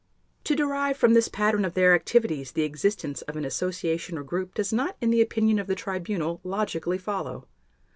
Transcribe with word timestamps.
To 0.45 0.55
derive 0.55 0.97
from 0.97 1.13
this 1.13 1.27
pattern 1.27 1.63
of 1.63 1.75
their 1.75 1.93
activities 1.93 2.53
the 2.53 2.63
existence 2.63 3.21
of 3.21 3.35
an 3.35 3.45
association 3.45 4.17
or 4.17 4.23
group 4.23 4.55
does 4.55 4.73
not, 4.73 4.97
in 4.99 5.11
the 5.11 5.21
opinion 5.21 5.59
of 5.59 5.67
the 5.67 5.75
Tribunal, 5.75 6.41
logically 6.43 6.97
follow. 6.97 7.47